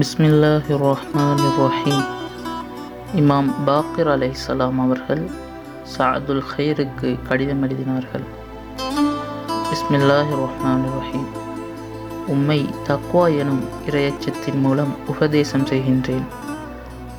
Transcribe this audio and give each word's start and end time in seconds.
பிஸ்மில்லாஹி 0.00 0.76
ரஹ்மான் 0.82 1.40
ரஹீம் 1.56 2.04
இமாம் 3.14 3.50
பாக்கிர் 3.64 4.32
சலாம் 4.32 4.80
அவர்கள் 4.80 5.30
சாதுல் 5.96 6.42
ஹைருக்கு 6.56 7.18
கடிதம் 7.28 7.62
எழுதினார்கள். 7.62 8.24
பிஸ்மில்லாஹி 9.70 10.38
ரஹ்மான் 10.42 10.86
ரஹீம் 10.94 11.26
உம்மை 12.26 12.68
தக்வா 12.88 13.36
எனும் 13.38 13.64
இரையச்சத்தின் 13.86 14.60
மூலம் 14.60 14.94
உபதேசம் 15.06 15.66
செய்கின்றேன். 15.66 16.24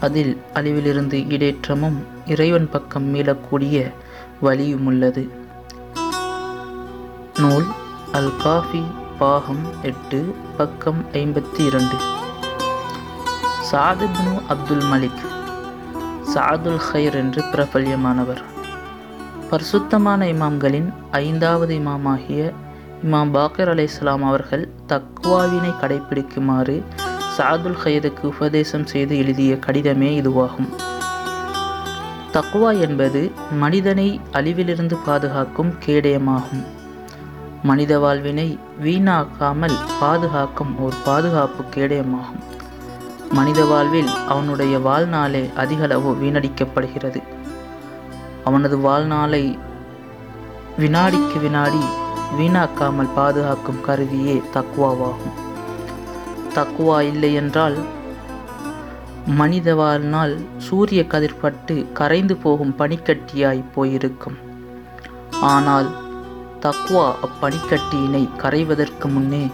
அதில் 0.00 0.40
அழிவிலிருந்து 0.54 1.30
இடேற்றமும் 1.30 2.06
இறைவன் 2.26 2.70
பக்கம் 2.70 3.14
மீளக்கூடிய 3.14 3.92
வழியும் 4.40 4.86
உள்ளது. 4.86 5.30
நூல் 7.38 7.64
அல் 8.12 8.32
காஃபி 8.36 8.82
பாகம் 9.18 9.64
எட்டு 9.82 10.34
பக்கம் 10.56 11.04
ஐம்பத்தி 11.12 11.66
இரண்டு. 11.66 12.20
சாதிப்னு 13.72 14.32
அப்துல் 14.48 14.82
மலிக். 14.82 15.22
சாதுல் 16.34 16.80
ஹைர் 16.92 17.14
என்று 17.14 17.42
பிரபல்யமானவர். 17.52 18.42
பரிசுத்தமான 19.50 20.26
இமாம்களின் 20.26 20.92
ஐந்தாவது 21.10 21.74
இமாமாகிய 21.78 22.52
இமாம் 23.04 23.30
பாக்கர் 23.30 23.74
அலைஹிஸ்ஸலாம் 23.74 24.24
அவர்கள் 24.24 24.68
தக்வாவினை 24.88 25.72
கடைபிடிக்குமாறு 25.80 26.82
சாதுல் 27.38 27.78
ஹைருக்கு 27.84 28.22
உபதேசம் 28.22 28.86
செய்து 28.86 29.18
எழுதிய 29.18 29.54
கடிதமே 29.54 30.10
இதுவாகும். 30.22 30.70
தக்வா 32.32 32.80
என்பது 32.80 33.32
மனிதனை 33.52 34.20
அழிவிலிருந்து 34.32 34.98
பாதுகாக்கும் 35.06 35.74
கேடயமாகும். 35.86 36.64
மனித 37.62 37.98
வாழ்வினை 37.98 38.58
வீணாக்காமல் 38.84 39.78
பாதுகாக்கும் 40.00 40.82
ஒரு 40.82 40.96
பாதுகாப்பு 41.04 41.64
கேடயமாகும். 41.74 42.51
மனித 43.36 43.60
வாழ்வில் 43.64 44.10
அவனுடைய 44.28 44.74
வாழ்நாளே 44.86 45.42
அதிகளவு 45.62 46.10
வீணடிக்கப்படுகிறது. 46.22 47.20
அவனது 48.44 48.76
வாழ்நாளை 48.78 49.42
வினாடிக்கு 50.78 51.38
வினாடி 51.40 51.82
வீணாக்காமல் 52.38 53.14
பாதுகாக்கும் 53.14 53.80
கருவியே 53.80 54.36
தக்குவாவாகும் 54.54 55.38
தக்குவா 56.56 56.98
இல்லை 57.10 57.32
என்றால் 57.34 57.78
மனித 59.40 59.74
வாழ்நாள் 59.74 60.34
சூரிய 60.66 61.02
கதிர்பட்டு 61.12 61.74
கரைந்து 61.98 62.36
போகும் 62.36 62.76
பனிக்கட்டியாய் 62.78 63.68
போயிருக்கும். 63.74 64.38
ஆனால் 65.52 65.90
தக்வா 66.64 67.06
அப்பனிக்கட்டியினை 67.26 68.24
கரைவதற்கு 68.42 69.06
முன்னே 69.14 69.44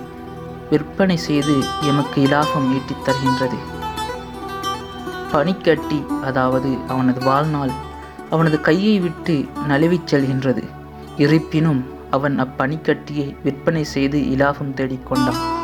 விற்பனை 0.71 1.17
செய்து 1.17 1.65
எமக்கு 1.81 2.23
இலாபம் 2.23 2.73
ஈட்டித் 2.73 3.09
தருகின்றது. 3.09 3.57
பனிக்கட்டி 5.33 6.07
அதாவது 6.25 6.77
அவனது 6.89 7.25
வாழ்நாள் 7.25 7.71
அவனது 8.31 8.61
கையை 8.61 9.01
விட்டு 9.01 9.47
நழுவிச் 9.69 10.15
செல்கின்றது. 10.15 10.63
இருப்பினும் 11.17 11.85
அவன் 12.11 12.45
அப்பனிக்கட்டியை 12.45 13.37
விற்பனை 13.45 13.85
செய்து 13.85 14.31
இலாபம் 14.31 14.75
தேடிக்கொண்டான் 14.75 15.57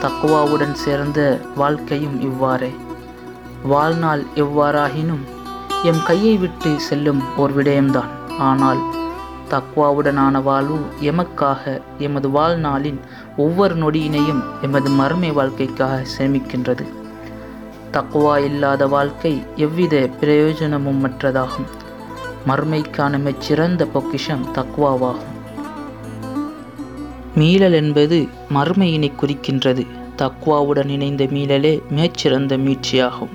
தக்குவாவுடன் 0.00 0.72
சேர்ந்த 0.72 1.40
வாழ்க்கையும் 1.56 2.20
இவ்வாறே. 2.20 2.74
வாழ்நாள் 3.62 4.24
எவ்வாறாகினும் 4.34 5.24
எம் 5.82 6.02
கையை 6.04 6.36
விட்டு 6.36 6.80
செல்லும் 6.80 7.22
ஓர் 7.36 7.56
விடயம்தான். 7.56 8.38
ஆனால் 8.38 8.80
தக்வாவுடனான 9.52 10.42
வாழ்வு 10.42 10.78
எமக்காக 11.00 11.80
எமது 11.98 12.28
வாழ்நாளின் 12.28 12.98
ஒவ்வொரு 13.36 13.74
நொடியினையும் 13.76 14.42
எமது 14.62 14.90
மறுமை 14.90 15.30
வாழ்க்கைக்காக 15.30 16.04
சேமிக்கின்றது. 16.18 16.84
தக்குவா 17.92 18.44
இல்லாத 18.44 18.86
வாழ்க்கை 18.86 19.42
எவ்வித 19.56 20.08
பிரயோஜனமும் 20.20 21.08
மற்றதாகும். 21.08 21.68
மறுமைக்கான 22.46 23.18
மிகச்சிறந்த 23.18 23.86
பொக்கிஷம் 23.86 24.46
தக்குவாவாகும் 24.54 25.30
மீளல் 27.34 27.72
என்பது 27.72 28.28
மறுமையினை 28.54 29.12
குறிக்கின்றது. 29.20 29.86
தக்குவாவுடன் 30.16 30.88
இணைந்த 30.88 31.24
மீளலே 31.24 31.80
மிகச்சிறந்த 31.90 32.56
மீட்சியாகும். 32.56 33.34